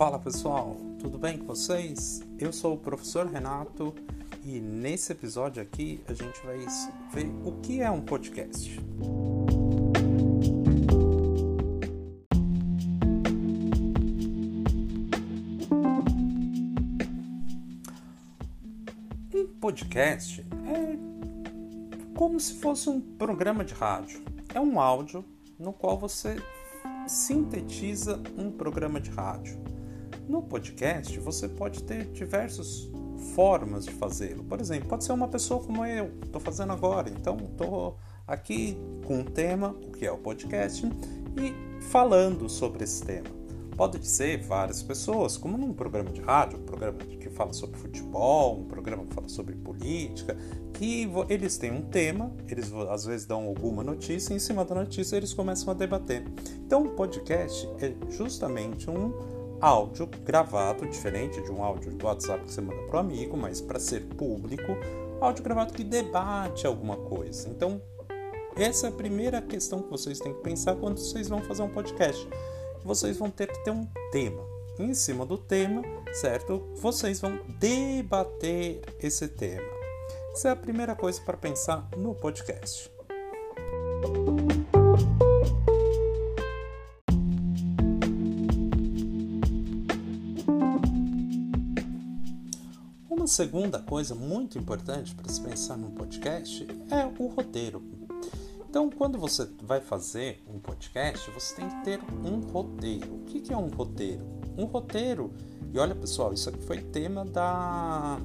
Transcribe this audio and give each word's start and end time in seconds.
Fala 0.00 0.18
pessoal, 0.18 0.78
tudo 0.98 1.18
bem 1.18 1.36
com 1.36 1.44
vocês? 1.44 2.22
Eu 2.38 2.54
sou 2.54 2.72
o 2.72 2.78
professor 2.78 3.26
Renato 3.26 3.94
e 4.42 4.58
nesse 4.58 5.12
episódio 5.12 5.62
aqui 5.62 6.02
a 6.08 6.14
gente 6.14 6.40
vai 6.42 6.56
ver 7.12 7.30
o 7.44 7.60
que 7.60 7.82
é 7.82 7.90
um 7.90 8.00
podcast. 8.00 8.80
Um 19.34 19.46
podcast 19.60 20.40
é 20.64 22.16
como 22.16 22.40
se 22.40 22.54
fosse 22.54 22.88
um 22.88 23.02
programa 23.02 23.62
de 23.62 23.74
rádio. 23.74 24.24
É 24.54 24.60
um 24.62 24.80
áudio 24.80 25.22
no 25.58 25.74
qual 25.74 25.98
você 25.98 26.36
sintetiza 27.06 28.18
um 28.38 28.50
programa 28.50 28.98
de 28.98 29.10
rádio. 29.10 29.60
No 30.28 30.42
podcast, 30.42 31.18
você 31.18 31.48
pode 31.48 31.82
ter 31.82 32.06
diversas 32.06 32.88
formas 33.34 33.84
de 33.84 33.92
fazê-lo. 33.92 34.44
Por 34.44 34.60
exemplo, 34.60 34.88
pode 34.88 35.04
ser 35.04 35.12
uma 35.12 35.28
pessoa 35.28 35.62
como 35.62 35.84
eu, 35.84 36.10
estou 36.24 36.40
fazendo 36.40 36.72
agora. 36.72 37.08
Então, 37.10 37.36
estou 37.36 37.98
aqui 38.26 38.76
com 39.06 39.20
um 39.20 39.24
tema, 39.24 39.70
o 39.70 39.90
que 39.92 40.06
é 40.06 40.12
o 40.12 40.18
podcast, 40.18 40.86
e 41.36 41.80
falando 41.82 42.48
sobre 42.48 42.84
esse 42.84 43.02
tema. 43.02 43.40
Pode 43.76 44.06
ser 44.06 44.42
várias 44.42 44.82
pessoas, 44.82 45.38
como 45.38 45.56
num 45.56 45.72
programa 45.72 46.10
de 46.10 46.20
rádio, 46.20 46.58
um 46.58 46.62
programa 46.62 46.98
que 46.98 47.30
fala 47.30 47.52
sobre 47.54 47.78
futebol, 47.78 48.60
um 48.60 48.64
programa 48.64 49.06
que 49.06 49.14
fala 49.14 49.28
sobre 49.28 49.54
política, 49.54 50.36
que 50.74 51.08
eles 51.30 51.56
têm 51.56 51.72
um 51.72 51.80
tema, 51.80 52.30
eles 52.46 52.70
às 52.90 53.06
vezes 53.06 53.26
dão 53.26 53.46
alguma 53.46 53.82
notícia 53.82 54.34
e 54.34 54.36
em 54.36 54.38
cima 54.38 54.66
da 54.66 54.74
notícia 54.74 55.16
eles 55.16 55.32
começam 55.32 55.70
a 55.70 55.74
debater. 55.74 56.22
Então, 56.58 56.82
o 56.82 56.90
podcast 56.90 57.66
é 57.80 57.94
justamente 58.10 58.90
um 58.90 59.39
áudio 59.60 60.08
gravado, 60.24 60.86
diferente 60.86 61.40
de 61.42 61.50
um 61.50 61.62
áudio 61.62 61.92
do 61.92 62.06
WhatsApp 62.06 62.44
que 62.44 62.52
você 62.52 62.60
manda 62.60 62.82
para 62.82 62.96
o 62.96 63.00
amigo, 63.00 63.36
mas 63.36 63.60
para 63.60 63.78
ser 63.78 64.00
público, 64.16 64.76
áudio 65.20 65.42
gravado 65.42 65.72
que 65.72 65.84
debate 65.84 66.66
alguma 66.66 66.96
coisa. 66.96 67.48
Então, 67.48 67.80
essa 68.56 68.86
é 68.86 68.90
a 68.90 68.92
primeira 68.92 69.40
questão 69.40 69.82
que 69.82 69.90
vocês 69.90 70.18
têm 70.18 70.32
que 70.32 70.40
pensar 70.40 70.76
quando 70.76 70.98
vocês 70.98 71.28
vão 71.28 71.42
fazer 71.42 71.62
um 71.62 71.68
podcast 71.68 72.28
vocês 72.84 73.16
vão 73.18 73.30
ter 73.30 73.48
que 73.48 73.62
ter 73.64 73.70
um 73.70 73.86
tema. 74.10 74.42
Em 74.78 74.94
cima 74.94 75.26
do 75.26 75.36
tema, 75.36 75.82
certo? 76.12 76.70
Vocês 76.76 77.20
vão 77.20 77.38
debater 77.58 78.80
esse 78.98 79.28
tema. 79.28 79.68
Essa 80.32 80.48
é 80.48 80.52
a 80.52 80.56
primeira 80.56 80.94
coisa 80.94 81.20
para 81.20 81.36
pensar 81.36 81.88
no 81.96 82.14
podcast. 82.14 82.90
Uma 93.20 93.26
segunda 93.26 93.78
coisa 93.78 94.14
muito 94.14 94.58
importante 94.58 95.14
para 95.14 95.30
se 95.30 95.42
pensar 95.42 95.76
num 95.76 95.90
podcast 95.90 96.66
é 96.90 97.04
o 97.22 97.26
roteiro. 97.26 97.84
Então, 98.66 98.88
quando 98.88 99.18
você 99.18 99.46
vai 99.62 99.78
fazer 99.78 100.42
um 100.48 100.58
podcast, 100.58 101.30
você 101.30 101.56
tem 101.56 101.68
que 101.68 101.84
ter 101.84 102.00
um 102.24 102.40
roteiro. 102.50 103.16
O 103.16 103.18
que 103.26 103.52
é 103.52 103.56
um 103.58 103.68
roteiro? 103.68 104.24
Um 104.56 104.64
roteiro, 104.64 105.34
e 105.70 105.78
olha 105.78 105.94
pessoal, 105.94 106.32
isso 106.32 106.48
aqui 106.48 106.62
foi 106.62 106.78
tema 106.78 107.22
da 107.26 108.18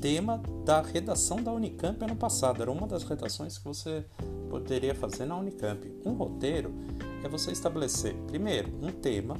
tema 0.00 0.40
da 0.64 0.82
redação 0.82 1.42
da 1.42 1.50
Unicamp 1.50 2.00
ano 2.04 2.14
passado. 2.14 2.62
Era 2.62 2.70
uma 2.70 2.86
das 2.86 3.02
redações 3.02 3.58
que 3.58 3.64
você 3.64 4.04
poderia 4.48 4.94
fazer 4.94 5.24
na 5.24 5.36
Unicamp. 5.36 5.84
Um 6.04 6.12
roteiro 6.12 6.72
é 7.24 7.28
você 7.28 7.50
estabelecer, 7.50 8.14
primeiro, 8.28 8.72
um 8.80 8.92
tema, 8.92 9.36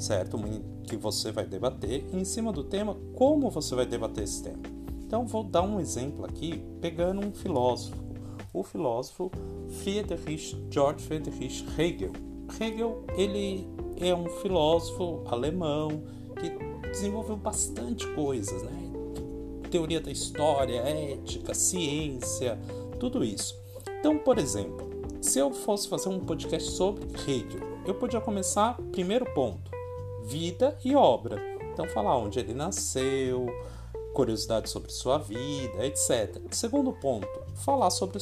certo? 0.00 0.38
Que 0.84 0.96
você 0.96 1.30
vai 1.30 1.46
debater, 1.46 2.04
e 2.12 2.16
em 2.16 2.24
cima 2.24 2.52
do 2.52 2.64
tema, 2.64 2.96
como 3.14 3.50
você 3.50 3.74
vai 3.74 3.86
debater 3.86 4.24
esse 4.24 4.42
tema. 4.42 4.62
Então, 5.04 5.26
vou 5.26 5.42
dar 5.44 5.62
um 5.62 5.80
exemplo 5.80 6.24
aqui, 6.24 6.62
pegando 6.80 7.26
um 7.26 7.32
filósofo 7.32 8.10
o 8.52 8.62
filósofo 8.62 9.30
Friedrich 9.82 10.56
Georg 10.70 11.00
Friedrich 11.00 11.64
Hegel. 11.78 12.12
Hegel 12.60 13.04
ele 13.16 13.68
é 13.96 14.14
um 14.14 14.28
filósofo 14.40 15.22
alemão 15.26 16.02
que 16.38 16.50
desenvolveu 16.88 17.36
bastante 17.36 18.06
coisas, 18.14 18.62
né? 18.62 18.90
Teoria 19.70 20.00
da 20.00 20.10
história, 20.10 20.80
ética, 20.80 21.54
ciência, 21.54 22.58
tudo 22.98 23.22
isso. 23.22 23.56
Então, 24.00 24.18
por 24.18 24.36
exemplo, 24.38 24.90
se 25.20 25.38
eu 25.38 25.52
fosse 25.52 25.88
fazer 25.88 26.08
um 26.08 26.18
podcast 26.18 26.72
sobre 26.72 27.04
Hegel, 27.06 27.60
eu 27.86 27.94
podia 27.94 28.20
começar 28.20 28.76
primeiro 28.90 29.24
ponto, 29.32 29.70
vida 30.30 30.76
e 30.84 30.94
obra. 30.94 31.42
Então, 31.72 31.86
falar 31.88 32.16
onde 32.16 32.38
ele 32.38 32.54
nasceu, 32.54 33.46
curiosidades 34.14 34.70
sobre 34.70 34.90
sua 34.92 35.18
vida, 35.18 35.84
etc. 35.84 36.40
Segundo 36.52 36.92
ponto, 36.92 37.28
falar 37.56 37.90
sobre 37.90 38.18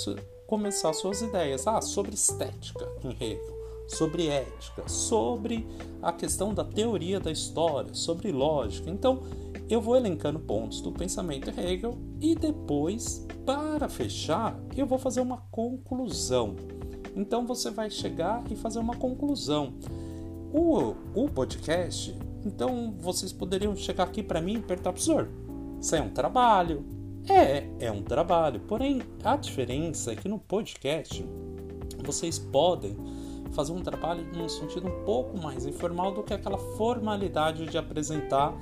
começar 0.46 0.92
suas 0.94 1.20
ideias, 1.20 1.66
ah, 1.66 1.82
sobre 1.82 2.14
estética 2.14 2.88
em 3.04 3.10
Hegel, 3.10 3.58
sobre 3.86 4.28
ética, 4.28 4.88
sobre 4.88 5.66
a 6.00 6.12
questão 6.12 6.54
da 6.54 6.64
teoria 6.64 7.20
da 7.20 7.30
história, 7.30 7.92
sobre 7.92 8.32
lógica. 8.32 8.90
Então, 8.90 9.22
eu 9.68 9.80
vou 9.80 9.96
elencando 9.96 10.38
pontos 10.38 10.80
do 10.80 10.90
pensamento 10.90 11.50
Hegel 11.50 11.98
e 12.20 12.34
depois, 12.34 13.26
para 13.44 13.86
fechar, 13.88 14.58
eu 14.74 14.86
vou 14.86 14.98
fazer 14.98 15.20
uma 15.20 15.42
conclusão. 15.50 16.56
Então, 17.14 17.46
você 17.46 17.70
vai 17.70 17.90
chegar 17.90 18.42
e 18.50 18.56
fazer 18.56 18.78
uma 18.78 18.96
conclusão. 18.96 19.74
O, 20.52 20.94
o 21.14 21.28
podcast, 21.28 22.16
então 22.44 22.94
vocês 22.98 23.32
poderiam 23.32 23.76
chegar 23.76 24.04
aqui 24.04 24.22
para 24.22 24.40
mim 24.40 24.54
e 24.54 24.62
perguntar, 24.62 24.92
professor, 24.92 25.28
isso 25.80 25.94
é 25.94 26.00
um 26.00 26.10
trabalho. 26.10 26.84
É, 27.28 27.86
é 27.86 27.92
um 27.92 28.02
trabalho. 28.02 28.60
Porém, 28.60 29.02
a 29.22 29.36
diferença 29.36 30.12
é 30.12 30.16
que 30.16 30.28
no 30.28 30.38
podcast 30.38 31.24
vocês 32.04 32.38
podem 32.38 32.96
fazer 33.52 33.72
um 33.72 33.82
trabalho 33.82 34.24
num 34.34 34.48
sentido 34.48 34.86
um 34.86 35.04
pouco 35.04 35.36
mais 35.38 35.66
informal 35.66 36.12
do 36.12 36.22
que 36.22 36.32
aquela 36.32 36.58
formalidade 36.58 37.66
de 37.66 37.76
apresentar 37.76 38.56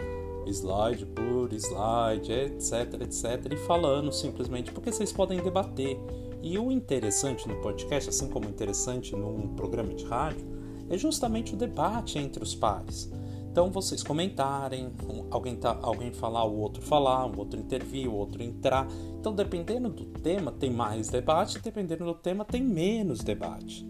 slide 0.46 1.06
por 1.06 1.52
slide, 1.52 2.32
etc, 2.32 3.00
etc, 3.00 3.52
e 3.52 3.56
falando 3.56 4.12
simplesmente 4.12 4.72
porque 4.72 4.92
vocês 4.92 5.12
podem 5.12 5.40
debater. 5.40 5.98
E 6.42 6.58
o 6.58 6.70
interessante 6.70 7.48
no 7.48 7.56
podcast, 7.56 8.10
assim 8.10 8.28
como 8.28 8.48
interessante 8.48 9.16
num 9.16 9.48
programa 9.48 9.92
de 9.94 10.04
rádio, 10.04 10.46
é 10.88 10.98
justamente 10.98 11.54
o 11.54 11.56
debate 11.56 12.18
entre 12.18 12.42
os 12.42 12.54
pares. 12.54 13.10
Então 13.56 13.70
vocês 13.70 14.02
comentarem, 14.02 14.92
alguém, 15.30 15.56
tá, 15.56 15.78
alguém 15.80 16.12
falar, 16.12 16.44
o 16.44 16.58
outro 16.58 16.82
falar, 16.82 17.24
o 17.24 17.38
outro 17.38 17.58
intervir, 17.58 18.06
o 18.06 18.14
outro 18.14 18.42
entrar. 18.42 18.86
Então, 19.18 19.34
dependendo 19.34 19.88
do 19.88 20.04
tema, 20.04 20.52
tem 20.52 20.70
mais 20.70 21.08
debate, 21.08 21.58
dependendo 21.60 22.04
do 22.04 22.12
tema, 22.12 22.44
tem 22.44 22.62
menos 22.62 23.20
debate. 23.20 23.86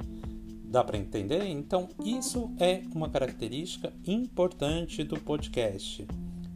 Dá 0.64 0.84
para 0.84 0.96
entender? 0.96 1.44
Então, 1.46 1.88
isso 2.04 2.48
é 2.60 2.82
uma 2.94 3.08
característica 3.08 3.92
importante 4.06 5.02
do 5.02 5.18
podcast. 5.18 6.06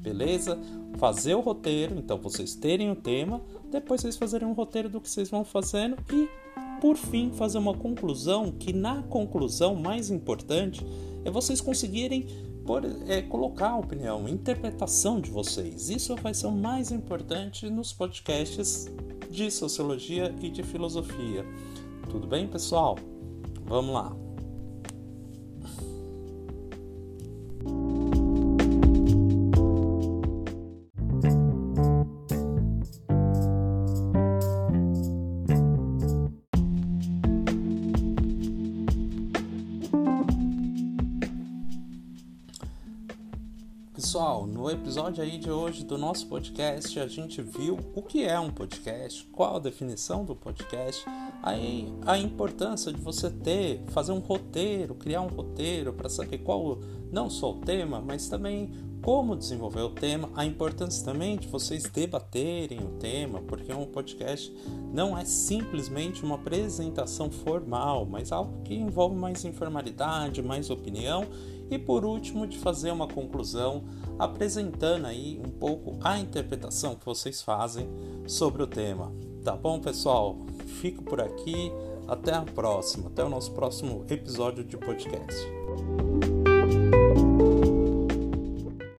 Beleza? 0.01 0.57
Fazer 0.97 1.35
o 1.35 1.41
roteiro, 1.41 1.97
então 1.99 2.17
vocês 2.17 2.55
terem 2.55 2.93
o 2.93 2.97
tema, 2.97 3.43
depois 3.71 4.03
vocês 4.03 4.17
fazerem 4.17 4.47
um 4.47 4.53
roteiro 4.53 4.89
do 4.89 5.01
que 5.01 5.11
vocês 5.11 5.29
vão 5.29 5.45
fazendo 5.45 5.97
e, 6.13 6.29
por 6.81 6.97
fim, 6.97 7.31
fazer 7.33 7.59
uma 7.59 7.75
conclusão, 7.75 8.51
que 8.51 8.73
na 8.73 9.03
conclusão 9.03 9.75
mais 9.75 10.11
importante 10.11 10.85
é 11.25 11.31
vocês 11.31 11.61
conseguirem 11.61 12.27
por, 12.65 12.83
é, 13.07 13.23
colocar 13.23 13.71
a 13.71 13.77
opinião, 13.77 14.27
a 14.27 14.31
interpretação 14.31 15.21
de 15.21 15.31
vocês. 15.31 15.91
Isso 15.91 16.17
vai 16.17 16.33
ser 16.33 16.47
o 16.47 16.53
mais 16.53 16.91
importante 16.91 17.69
nos 17.69 17.93
podcasts 17.93 18.89
de 19.31 19.51
sociologia 19.51 20.35
e 20.41 20.51
de 20.51 20.63
filosofia. 20.63 21.45
Tudo 22.09 22.27
bem, 22.27 22.47
pessoal? 22.47 22.97
Vamos 23.65 23.95
lá. 23.95 24.30
Pessoal, 44.01 44.47
no 44.47 44.71
episódio 44.71 45.23
aí 45.23 45.37
de 45.37 45.51
hoje 45.51 45.85
do 45.85 45.99
nosso 45.99 46.27
podcast, 46.27 46.99
a 46.99 47.07
gente 47.07 47.43
viu 47.43 47.79
o 47.95 48.01
que 48.01 48.25
é 48.25 48.41
um 48.41 48.49
podcast, 48.49 49.27
qual 49.27 49.57
a 49.57 49.59
definição 49.59 50.25
do 50.25 50.35
podcast, 50.35 51.05
aí 51.43 51.87
a 52.07 52.17
importância 52.17 52.91
de 52.95 52.99
você 52.99 53.29
ter, 53.29 53.85
fazer 53.89 54.13
um 54.13 54.19
roteiro, 54.19 54.95
criar 54.95 55.21
um 55.21 55.27
roteiro 55.27 55.93
para 55.93 56.09
saber 56.09 56.39
qual 56.39 56.79
não 57.13 57.29
só 57.29 57.51
o 57.51 57.61
tema, 57.61 58.01
mas 58.01 58.27
também 58.27 58.73
como 59.03 59.37
desenvolver 59.37 59.83
o 59.83 59.91
tema, 59.91 60.29
a 60.35 60.45
importância 60.45 61.05
também 61.05 61.37
de 61.37 61.49
vocês 61.49 61.85
debaterem 61.85 62.81
o 62.81 62.99
tema, 62.99 63.41
porque 63.43 63.73
um 63.73 63.87
podcast 63.87 64.55
não 64.93 65.17
é 65.17 65.25
simplesmente 65.25 66.23
uma 66.23 66.35
apresentação 66.35 67.31
formal, 67.31 68.07
mas 68.07 68.31
algo 68.31 68.63
que 68.63 68.75
envolve 68.75 69.17
mais 69.17 69.45
informalidade, 69.45 70.43
mais 70.43 70.71
opinião 70.71 71.27
E 71.71 71.79
por 71.79 72.05
último, 72.05 72.47
de 72.47 72.59
fazer 72.59 72.91
uma 72.91 73.07
conclusão 73.07 73.85
apresentando 74.19 75.07
aí 75.07 75.41
um 75.45 75.51
pouco 75.51 75.97
a 76.03 76.19
interpretação 76.19 76.97
que 76.97 77.07
vocês 77.07 77.41
fazem 77.41 77.89
sobre 78.27 78.63
o 78.63 78.67
tema. 78.67 79.13
Tá 79.45 79.57
bom, 79.57 79.81
pessoal? 79.81 80.37
Fico 80.81 81.05
por 81.05 81.21
aqui. 81.21 81.71
Até 82.09 82.35
a 82.35 82.43
próxima. 82.43 83.07
Até 83.07 83.23
o 83.23 83.29
nosso 83.29 83.53
próximo 83.53 84.05
episódio 84.11 84.65
de 84.65 84.77
podcast. 84.77 85.37